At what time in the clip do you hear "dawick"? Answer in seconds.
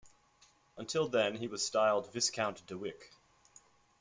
2.65-3.11